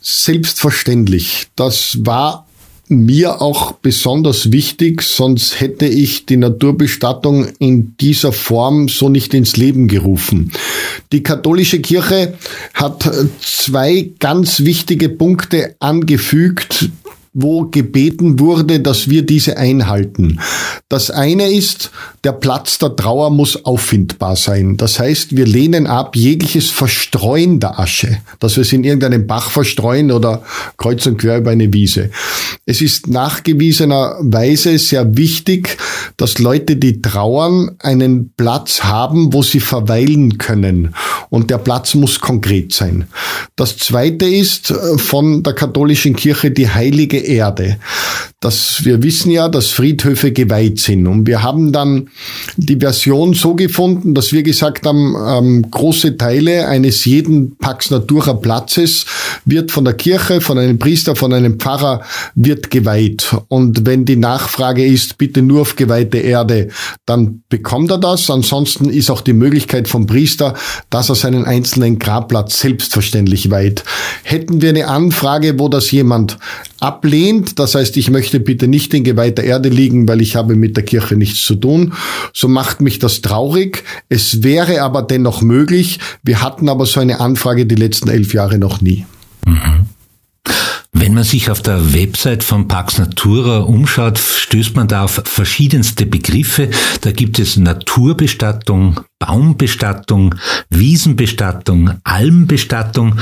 [0.00, 1.48] Selbstverständlich.
[1.56, 2.46] Das war
[2.90, 9.56] mir auch besonders wichtig, sonst hätte ich die Naturbestattung in dieser Form so nicht ins
[9.56, 10.52] Leben gerufen.
[11.12, 12.34] Die katholische Kirche
[12.74, 16.90] hat zwei ganz wichtige Punkte angefügt,
[17.32, 20.40] wo gebeten wurde, dass wir diese einhalten.
[20.88, 21.92] Das eine ist,
[22.24, 24.76] der Platz der Trauer muss auffindbar sein.
[24.76, 29.48] Das heißt, wir lehnen ab jegliches Verstreuen der Asche, dass wir es in irgendeinem Bach
[29.48, 30.42] verstreuen oder
[30.76, 32.10] kreuz und quer über eine Wiese.
[32.66, 35.78] Es ist nachgewiesenerweise sehr wichtig,
[36.16, 40.94] dass Leute, die trauern, einen Platz haben, wo sie verweilen können.
[41.28, 43.06] Und der Platz muss konkret sein.
[43.56, 47.78] Das zweite ist äh, von der katholischen Kirche die heilige Erde.
[48.42, 51.06] Dass wir wissen ja, dass Friedhöfe geweiht sind.
[51.06, 52.08] Und wir haben dann
[52.56, 58.32] die Version so gefunden, dass wir gesagt haben, ähm, große Teile eines jeden Pax Natura
[58.32, 59.04] Platzes
[59.44, 62.00] wird von der Kirche, von einem Priester, von einem Pfarrer
[62.34, 63.36] wird geweiht.
[63.48, 66.68] Und wenn die Nachfrage ist, bitte nur auf geweihte Erde,
[67.04, 68.30] dann bekommt er das.
[68.30, 70.54] Ansonsten ist auch die Möglichkeit vom Priester,
[70.88, 73.84] dass er seinen einzelnen Grabplatz selbstverständlich weiht.
[74.22, 76.38] Hätten wir eine Anfrage, wo das jemand
[76.80, 80.76] ablehnt, das heißt, ich möchte bitte nicht in geweihter Erde liegen, weil ich habe mit
[80.76, 81.92] der Kirche nichts zu tun,
[82.32, 83.84] so macht mich das traurig.
[84.08, 85.98] Es wäre aber dennoch möglich.
[86.22, 89.06] Wir hatten aber so eine Anfrage die letzten elf Jahre noch nie.
[89.46, 89.86] Mhm.
[90.92, 96.04] Wenn man sich auf der Website von Pax Natura umschaut, stößt man da auf verschiedenste
[96.04, 96.68] Begriffe.
[97.02, 100.34] Da gibt es Naturbestattung, Baumbestattung,
[100.68, 103.18] Wiesenbestattung, Almbestattung.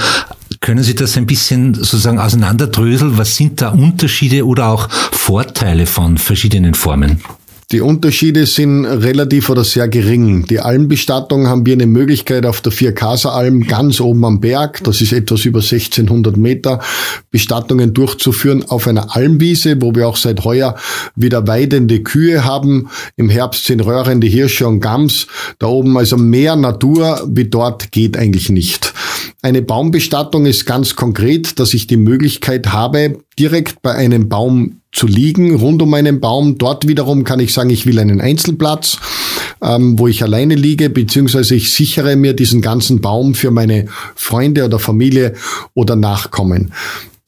[0.69, 3.17] Können Sie das ein bisschen sozusagen auseinanderdröseln?
[3.17, 7.23] Was sind da Unterschiede oder auch Vorteile von verschiedenen Formen?
[7.71, 10.45] Die Unterschiede sind relativ oder sehr gering.
[10.47, 15.13] Die Almbestattung haben wir eine Möglichkeit auf der Vierkaseralm ganz oben am Berg, das ist
[15.13, 16.81] etwas über 1600 Meter,
[17.31, 20.77] Bestattungen durchzuführen auf einer Almwiese, wo wir auch seit heuer
[21.15, 22.89] wieder weidende Kühe haben.
[23.17, 25.27] Im Herbst sind röhrende Hirsche und Gams.
[25.59, 28.95] Da oben also mehr Natur wie dort geht eigentlich nicht.
[29.40, 35.07] Eine Baumbestattung ist ganz konkret, dass ich die Möglichkeit habe, direkt bei einem Baum zu
[35.07, 36.59] liegen, rund um einen Baum.
[36.59, 38.98] Dort wiederum kann ich sagen, ich will einen Einzelplatz,
[39.62, 44.64] ähm, wo ich alleine liege, beziehungsweise ich sichere mir diesen ganzen Baum für meine Freunde
[44.64, 45.35] oder Familie
[45.72, 46.72] oder Nachkommen.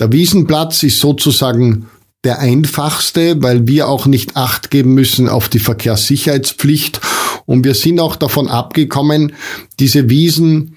[0.00, 1.86] Der Wiesenplatz ist sozusagen
[2.24, 7.00] der einfachste, weil wir auch nicht acht geben müssen auf die Verkehrssicherheitspflicht.
[7.46, 9.32] Und wir sind auch davon abgekommen,
[9.78, 10.76] diese Wiesen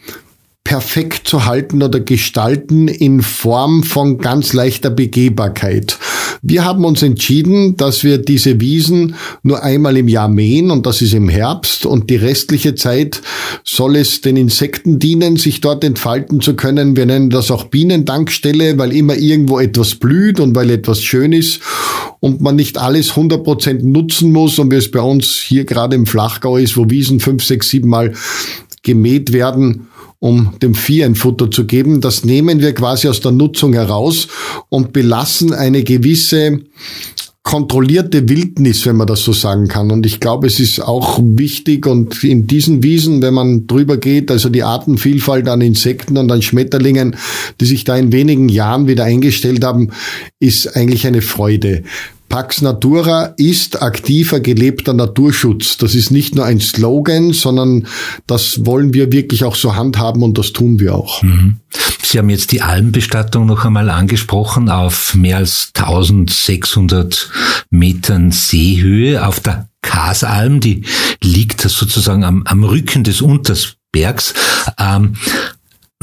[0.64, 5.98] perfekt zu halten oder gestalten in Form von ganz leichter Begehbarkeit.
[6.42, 11.02] Wir haben uns entschieden, dass wir diese Wiesen nur einmal im Jahr mähen und das
[11.02, 13.22] ist im Herbst und die restliche Zeit
[13.64, 16.98] soll es den Insekten dienen, sich dort entfalten zu können.
[16.98, 21.62] Wir nennen das auch Bienendankstelle, weil immer irgendwo etwas blüht und weil etwas schön ist
[22.20, 26.06] und man nicht alles 100% nutzen muss und wie es bei uns hier gerade im
[26.06, 28.14] Flachgau ist, wo Wiesen fünf, sechs, sieben Mal
[28.82, 29.88] gemäht werden
[30.24, 32.00] um dem Vieh ein Futter zu geben.
[32.00, 34.30] Das nehmen wir quasi aus der Nutzung heraus
[34.70, 36.62] und belassen eine gewisse
[37.44, 39.92] kontrollierte Wildnis, wenn man das so sagen kann.
[39.92, 44.32] Und ich glaube, es ist auch wichtig und in diesen Wiesen, wenn man drüber geht,
[44.32, 47.18] also die Artenvielfalt an Insekten und an Schmetterlingen,
[47.60, 49.90] die sich da in wenigen Jahren wieder eingestellt haben,
[50.40, 51.84] ist eigentlich eine Freude.
[52.34, 55.78] Pax Natura ist aktiver gelebter Naturschutz.
[55.78, 57.86] Das ist nicht nur ein Slogan, sondern
[58.26, 61.22] das wollen wir wirklich auch so handhaben und das tun wir auch.
[61.22, 61.58] Mhm.
[62.02, 67.30] Sie haben jetzt die Almbestattung noch einmal angesprochen auf mehr als 1600
[67.70, 70.86] Metern Seehöhe auf der Kasalm, die
[71.22, 74.34] liegt sozusagen am, am Rücken des Untersbergs.
[74.80, 75.18] Ähm,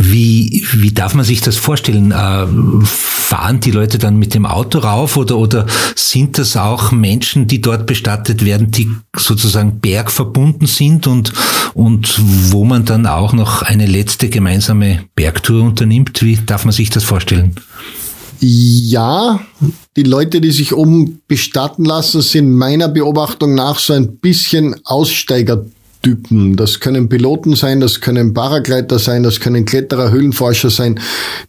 [0.03, 2.11] wie, wie darf man sich das vorstellen?
[2.11, 2.47] Äh,
[2.85, 7.61] fahren die Leute dann mit dem Auto rauf oder, oder sind das auch Menschen, die
[7.61, 11.33] dort bestattet werden, die sozusagen bergverbunden sind und,
[11.75, 12.15] und
[12.51, 16.23] wo man dann auch noch eine letzte gemeinsame Bergtour unternimmt?
[16.23, 17.57] Wie darf man sich das vorstellen?
[18.41, 19.41] Ja,
[19.97, 25.67] die Leute, die sich oben bestatten lassen, sind meiner Beobachtung nach so ein bisschen Aussteiger
[26.03, 26.57] Typen.
[26.57, 31.01] Das können Piloten sein, das können Paragleiter sein, das können Kletterer, Höhlenforscher sein,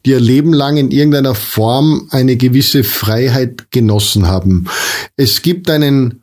[0.05, 4.67] die ihr Leben lang in irgendeiner Form eine gewisse Freiheit genossen haben.
[5.15, 6.21] Es gibt einen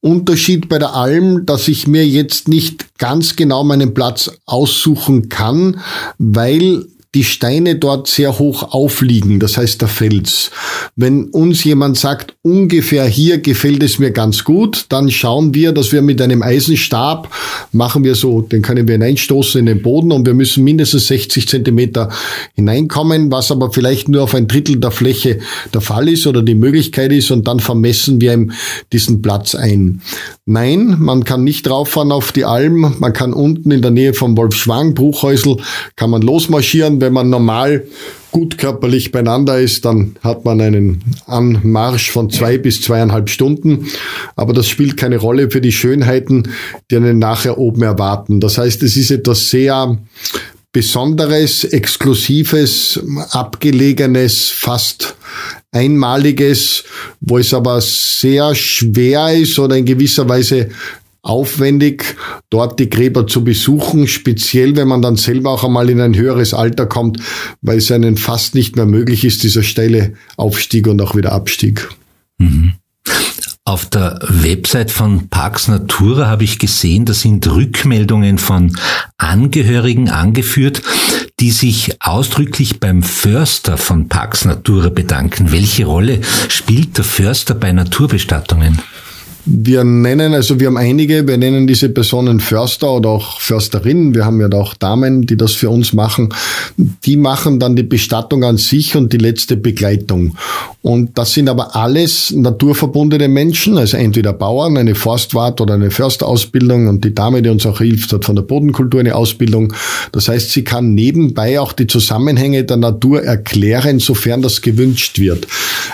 [0.00, 5.80] Unterschied bei der Alm, dass ich mir jetzt nicht ganz genau meinen Platz aussuchen kann,
[6.18, 6.84] weil
[7.14, 10.50] die Steine dort sehr hoch aufliegen, das heißt der Fels.
[10.96, 15.92] Wenn uns jemand sagt, ungefähr hier gefällt es mir ganz gut, dann schauen wir, dass
[15.92, 17.30] wir mit einem Eisenstab
[17.72, 21.48] machen wir so, den können wir hineinstoßen in den Boden und wir müssen mindestens 60
[21.48, 22.10] Zentimeter
[22.54, 25.38] hineinkommen, was aber vielleicht nur auf ein Drittel der Fläche
[25.72, 28.52] der Fall ist oder die Möglichkeit ist und dann vermessen wir ihm
[28.92, 30.00] diesen Platz ein.
[30.46, 34.36] Nein, man kann nicht rauffahren auf die Alm, man kann unten in der Nähe vom
[34.36, 35.56] Wolfschwang, Bruchhäusl,
[35.96, 37.86] kann man losmarschieren, wenn man normal
[38.32, 43.86] gut körperlich beieinander ist, dann hat man einen Anmarsch von zwei bis zweieinhalb Stunden.
[44.34, 46.48] Aber das spielt keine Rolle für die Schönheiten,
[46.90, 48.40] die einen nachher oben erwarten.
[48.40, 49.98] Das heißt, es ist etwas sehr
[50.72, 52.98] Besonderes, Exklusives,
[53.30, 55.14] Abgelegenes, fast
[55.70, 56.82] Einmaliges,
[57.20, 60.70] wo es aber sehr schwer ist oder in gewisser Weise
[61.24, 62.16] aufwendig,
[62.50, 66.54] dort die Gräber zu besuchen, speziell wenn man dann selber auch einmal in ein höheres
[66.54, 67.18] Alter kommt,
[67.62, 71.88] weil es einen fast nicht mehr möglich ist, dieser steile Aufstieg und auch wieder Abstieg.
[72.38, 72.74] Mhm.
[73.66, 78.76] Auf der Website von Parks Natura habe ich gesehen, da sind Rückmeldungen von
[79.16, 80.82] Angehörigen angeführt,
[81.40, 85.50] die sich ausdrücklich beim Förster von Parks Natura bedanken.
[85.50, 88.82] Welche Rolle spielt der Förster bei Naturbestattungen?
[89.46, 94.14] Wir nennen, also wir haben einige, wir nennen diese Personen Förster oder auch Försterinnen.
[94.14, 96.32] Wir haben ja auch Damen, die das für uns machen.
[96.78, 100.34] Die machen dann die Bestattung an sich und die letzte Begleitung.
[100.80, 106.88] Und das sind aber alles naturverbundene Menschen, also entweder Bauern, eine Forstwart oder eine Försterausbildung
[106.88, 109.74] und die Dame, die uns auch hilft, hat von der Bodenkultur eine Ausbildung.
[110.12, 115.46] Das heißt, sie kann nebenbei auch die Zusammenhänge der Natur erklären, sofern das gewünscht wird.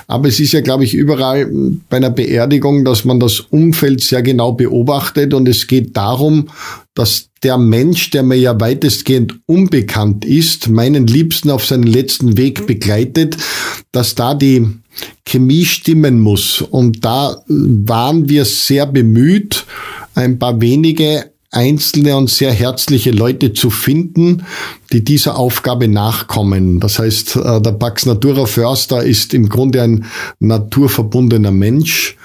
[0.07, 1.49] Aber es ist ja, glaube ich, überall
[1.89, 6.49] bei einer Beerdigung, dass man das Umfeld sehr genau beobachtet und es geht darum,
[6.95, 12.67] dass der Mensch, der mir ja weitestgehend unbekannt ist, meinen Liebsten auf seinen letzten Weg
[12.67, 13.37] begleitet,
[13.93, 14.67] dass da die
[15.25, 16.61] Chemie stimmen muss.
[16.61, 19.65] Und da waren wir sehr bemüht,
[20.15, 24.45] ein paar wenige einzelne und sehr herzliche Leute zu finden,
[24.93, 26.81] die dieser Aufgabe nachkommen.
[26.81, 30.07] Das heißt, äh, der Pax Natura Förster ist im Grunde ein
[30.39, 32.17] naturverbundener Mensch,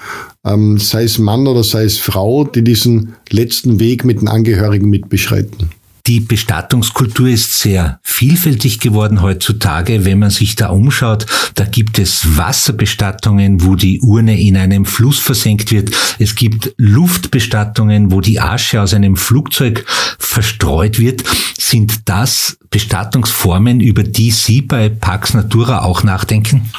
[0.44, 4.88] ähm, sei es Mann oder sei es Frau, die diesen letzten Weg mit den Angehörigen
[4.88, 5.70] mitbeschreiten.
[6.06, 10.04] Die Bestattungskultur ist sehr vielfältig geworden heutzutage.
[10.04, 15.18] Wenn man sich da umschaut, da gibt es Wasserbestattungen, wo die Urne in einem Fluss
[15.18, 15.90] versenkt wird.
[16.20, 19.84] Es gibt Luftbestattungen, wo die Asche aus einem Flugzeug
[20.20, 21.24] verstreut wird.
[21.58, 26.70] Sind das Bestattungsformen, über die Sie bei Pax Natura auch nachdenken?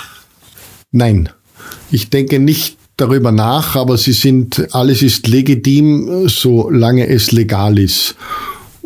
[0.92, 1.28] Nein.
[1.92, 8.16] Ich denke nicht darüber nach, aber sie sind, alles ist legitim, solange es legal ist.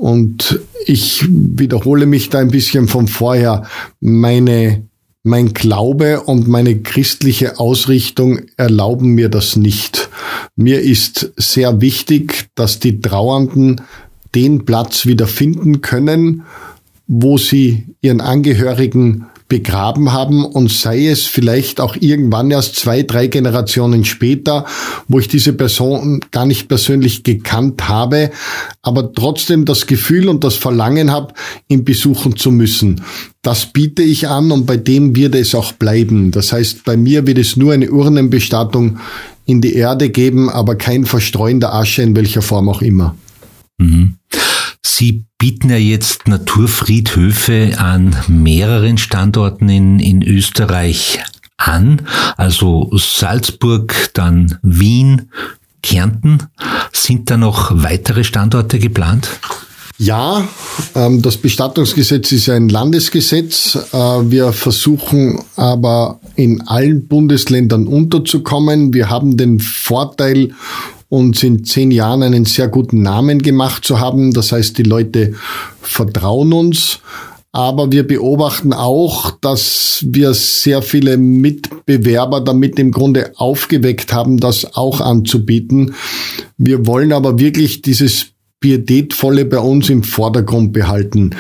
[0.02, 3.68] Und ich wiederhole mich da ein bisschen von vorher.
[4.00, 4.88] Meine,
[5.22, 10.10] mein Glaube und meine christliche Ausrichtung erlauben mir das nicht.
[10.56, 13.82] Mir ist sehr wichtig, dass die Trauernden
[14.34, 16.46] den Platz wieder finden können,
[17.06, 23.28] wo sie ihren Angehörigen begraben haben und sei es vielleicht auch irgendwann erst zwei, drei
[23.28, 24.66] Generationen später,
[25.10, 28.32] wo ich diese Person gar nicht persönlich gekannt habe,
[28.82, 31.34] aber trotzdem das Gefühl und das Verlangen habe,
[31.68, 33.02] ihn besuchen zu müssen.
[33.42, 36.32] Das biete ich an und bei dem wird es auch bleiben.
[36.32, 39.00] Das heißt, bei mir wird es nur eine Urnenbestattung
[39.46, 43.18] in die Erde geben, aber kein Verstreuen der Asche in welcher Form auch immer.
[43.78, 44.16] Mhm.
[44.82, 51.18] Sie bieten ja jetzt Naturfriedhöfe an mehreren Standorten in, in Österreich
[51.58, 52.04] an,
[52.38, 55.32] also Salzburg, dann Wien,
[55.82, 56.44] Kärnten.
[56.94, 59.30] Sind da noch weitere Standorte geplant?
[59.98, 60.48] Ja,
[60.94, 63.80] ähm, das Bestattungsgesetz ist ein Landesgesetz.
[63.94, 68.94] Äh, wir versuchen aber in allen Bundesländern unterzukommen.
[68.94, 70.52] Wir haben den Vorteil,
[71.12, 74.34] uns in zehn Jahren einen sehr guten Namen gemacht zu haben.
[74.34, 75.34] Das heißt, die Leute
[75.82, 77.00] vertrauen uns.
[77.52, 84.78] Aber wir beobachten auch, dass wir sehr viele Mitbewerber damit im Grunde aufgeweckt haben, das
[84.78, 85.96] auch anzubieten.
[86.58, 88.28] Wir wollen aber wirklich dieses
[88.62, 91.36] Pietätvolle bei uns im Vordergrund behalten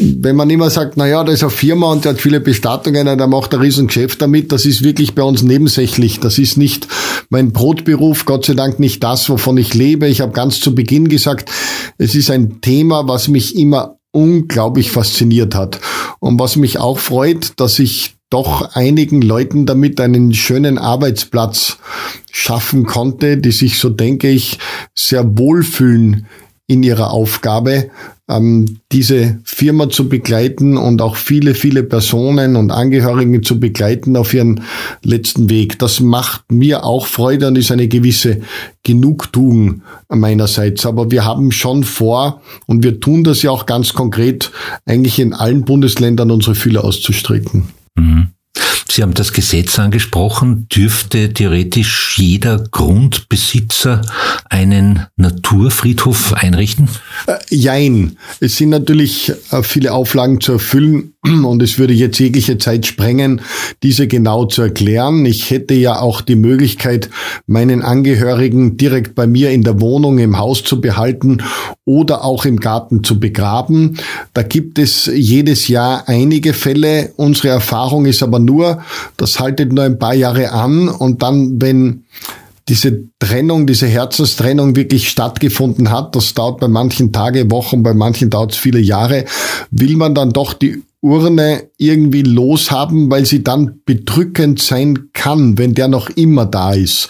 [0.00, 3.04] wenn man immer sagt, na ja, da ist eine Firma und der hat viele Bestattungen,
[3.04, 6.20] der macht ein Riesengeschäft damit, das ist wirklich bei uns nebensächlich.
[6.20, 6.86] Das ist nicht
[7.30, 10.08] mein Brotberuf, Gott sei Dank nicht das, wovon ich lebe.
[10.08, 11.50] Ich habe ganz zu Beginn gesagt,
[11.98, 15.80] es ist ein Thema, was mich immer unglaublich fasziniert hat
[16.20, 21.78] und was mich auch freut, dass ich doch einigen Leuten damit einen schönen Arbeitsplatz
[22.30, 24.58] schaffen konnte, die sich, so denke ich,
[24.94, 26.26] sehr wohlfühlen
[26.68, 27.90] in ihrer Aufgabe,
[28.28, 34.34] ähm, diese Firma zu begleiten und auch viele, viele Personen und Angehörige zu begleiten auf
[34.34, 34.62] ihren
[35.02, 35.78] letzten Weg.
[35.78, 38.42] Das macht mir auch Freude und ist eine gewisse
[38.82, 40.84] Genugtuung meinerseits.
[40.84, 44.52] Aber wir haben schon vor, und wir tun das ja auch ganz konkret,
[44.84, 47.64] eigentlich in allen Bundesländern unsere Fühler auszustrecken.
[47.96, 48.28] Mhm.
[48.90, 54.00] Sie haben das Gesetz angesprochen, dürfte theoretisch jeder Grundbesitzer
[54.48, 56.88] einen Naturfriedhof einrichten?
[57.26, 58.16] Äh, jein.
[58.40, 63.42] Es sind natürlich äh, viele Auflagen zu erfüllen und es würde jetzt jegliche Zeit sprengen,
[63.82, 65.26] diese genau zu erklären.
[65.26, 67.10] Ich hätte ja auch die Möglichkeit,
[67.46, 71.42] meinen Angehörigen direkt bei mir in der Wohnung, im Haus zu behalten
[71.84, 73.98] oder auch im Garten zu begraben.
[74.32, 77.12] Da gibt es jedes Jahr einige Fälle.
[77.16, 78.77] Unsere Erfahrung ist aber nur,
[79.16, 82.04] das haltet nur ein paar Jahre an und dann, wenn
[82.68, 88.30] diese Trennung, diese Herzenstrennung wirklich stattgefunden hat, das dauert bei manchen Tage, Wochen, bei manchen
[88.30, 89.24] dauert es viele Jahre,
[89.70, 95.74] will man dann doch die Urne irgendwie loshaben, weil sie dann bedrückend sein kann, wenn
[95.74, 97.08] der noch immer da ist.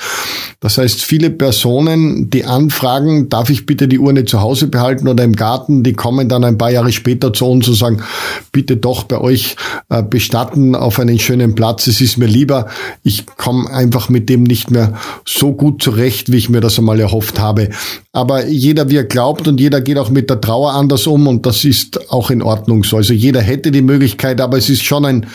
[0.60, 5.22] Das heißt, viele Personen, die anfragen, darf ich bitte die Urne zu Hause behalten oder
[5.22, 8.02] im Garten, die kommen dann ein paar Jahre später zu uns und sagen,
[8.50, 9.54] bitte doch bei euch
[9.88, 11.86] äh, bestatten auf einen schönen Platz.
[11.86, 12.66] Es ist mir lieber,
[13.04, 14.94] ich komme einfach mit dem nicht mehr
[15.24, 17.68] so gut zurecht, wie ich mir das einmal erhofft habe.
[18.12, 21.46] Aber jeder, wie er glaubt und jeder geht auch mit der Trauer anders um und
[21.46, 22.96] das ist auch in Ordnung so.
[22.96, 25.26] Also jeder hätte die Möglichkeit, aber es ist schon ein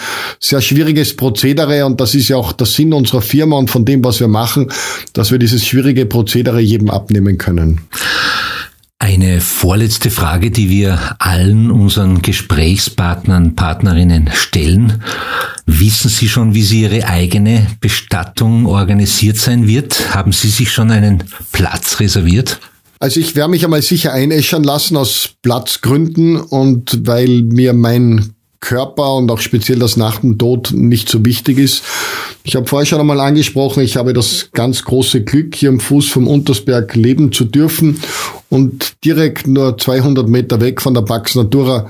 [0.42, 4.04] sehr schwieriges Prozedere und das ist ja auch der Sinn unserer Firma und von dem,
[4.04, 4.70] was wir machen,
[5.14, 7.82] dass wir dieses schwierige Prozedere jedem abnehmen können.
[9.00, 15.04] Eine vorletzte Frage, die wir allen unseren Gesprächspartnern, Partnerinnen stellen.
[15.66, 20.16] Wissen Sie schon, wie Sie Ihre eigene Bestattung organisiert sein wird?
[20.16, 22.60] Haben Sie sich schon einen Platz reserviert?
[23.00, 28.34] Also ich werde mich einmal sicher einäschern lassen aus Platzgründen und weil mir mein
[28.64, 31.84] Körper und auch speziell das nach dem Tod nicht so wichtig ist.
[32.44, 36.08] Ich habe vorher schon einmal angesprochen, ich habe das ganz große Glück, hier am Fuß
[36.08, 38.00] vom Untersberg leben zu dürfen
[38.50, 41.90] und direkt nur 200 Meter weg von der Pax Natura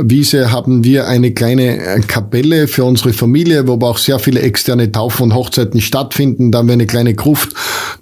[0.00, 4.40] Wiese haben wir eine kleine äh, Kapelle für unsere Familie, wo aber auch sehr viele
[4.40, 6.52] externe Taufen und Hochzeiten stattfinden.
[6.52, 7.52] Da haben wir eine kleine Gruft.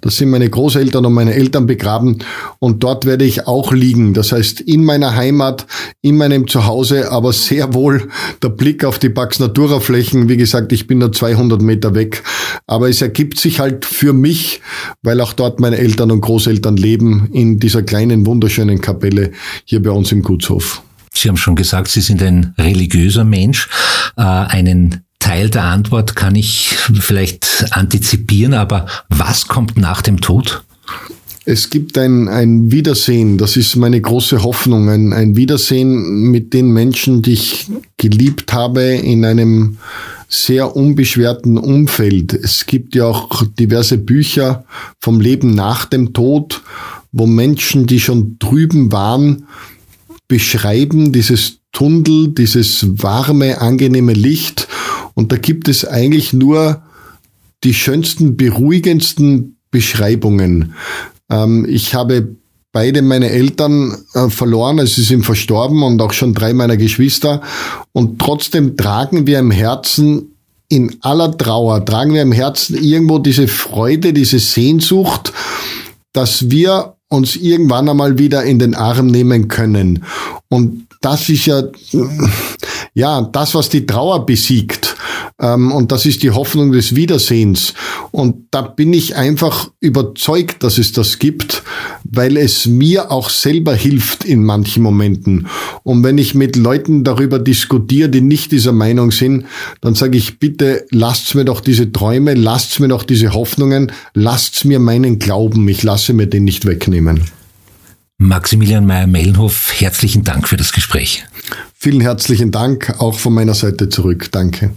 [0.01, 2.19] Da sind meine Großeltern und meine Eltern begraben.
[2.59, 4.13] Und dort werde ich auch liegen.
[4.13, 5.65] Das heißt, in meiner Heimat,
[6.03, 8.09] in meinem Zuhause, aber sehr wohl
[8.43, 10.29] der Blick auf die Pax Natura Flächen.
[10.29, 12.21] Wie gesagt, ich bin nur 200 Meter weg.
[12.67, 14.61] Aber es ergibt sich halt für mich,
[15.01, 19.31] weil auch dort meine Eltern und Großeltern leben, in dieser kleinen, wunderschönen Kapelle
[19.65, 20.83] hier bei uns im Gutshof.
[21.11, 23.67] Sie haben schon gesagt, Sie sind ein religiöser Mensch.
[24.15, 26.69] Äh, einen Teil der Antwort kann ich
[27.01, 30.63] vielleicht antizipieren, aber was kommt nach dem Tod?
[31.49, 36.71] Es gibt ein, ein Wiedersehen, das ist meine große Hoffnung, ein, ein Wiedersehen mit den
[36.71, 39.77] Menschen, die ich geliebt habe in einem
[40.27, 42.33] sehr unbeschwerten Umfeld.
[42.33, 44.65] Es gibt ja auch diverse Bücher
[44.99, 46.61] vom Leben nach dem Tod,
[47.11, 49.47] wo Menschen, die schon drüben waren,
[50.27, 54.67] beschreiben, dieses Tunnel, dieses warme, angenehme Licht.
[55.13, 56.81] Und da gibt es eigentlich nur
[57.63, 60.73] die schönsten, beruhigendsten Beschreibungen.
[61.29, 62.35] Ähm, ich habe
[62.71, 67.41] beide meine Eltern äh, verloren, also sie sind verstorben und auch schon drei meiner Geschwister.
[67.91, 70.35] Und trotzdem tragen wir im Herzen
[70.69, 75.31] in aller Trauer, tragen wir im Herzen irgendwo diese Freude, diese Sehnsucht,
[76.11, 80.03] dass wir uns irgendwann einmal wieder in den Arm nehmen können.
[80.49, 81.63] Und das ist ja,
[82.97, 84.95] ja, das, was die Trauer besiegt.
[85.39, 87.75] Ähm, und das ist die Hoffnung des Wiedersehens.
[88.09, 91.61] Und da bin ich einfach überzeugt, dass es das gibt,
[92.03, 95.45] weil es mir auch selber hilft in manchen Momenten.
[95.83, 99.45] Und wenn ich mit Leuten darüber diskutiere, die nicht dieser Meinung sind,
[99.81, 104.65] dann sage ich, bitte lasst mir doch diese Träume, lasst mir doch diese Hoffnungen, lasst
[104.65, 107.21] mir meinen Glauben, ich lasse mir den nicht wegnehmen.
[108.19, 111.23] Maximilian Meyer-Mellenhof, herzlichen Dank für das Gespräch.
[111.75, 114.29] Vielen herzlichen Dank auch von meiner Seite zurück.
[114.31, 114.71] Danke.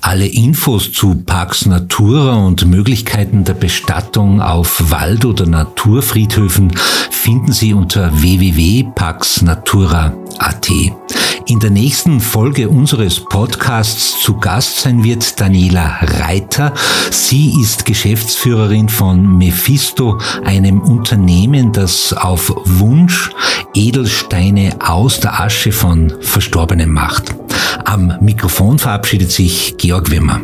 [0.00, 6.72] Alle Infos zu Parks Natura und Möglichkeiten der Bestattung auf Wald- oder Naturfriedhöfen
[7.12, 10.68] finden Sie unter www.parksnatura.at.
[11.48, 16.74] In der nächsten Folge unseres Podcasts zu Gast sein wird Daniela Reiter.
[17.12, 23.30] Sie ist Geschäftsführerin von Mephisto, einem Unternehmen, das auf Wunsch
[23.74, 27.36] Edelsteine aus der Asche von Verstorbenen macht.
[27.84, 30.40] Am Mikrofon verabschiedet sich Georg Wimmer.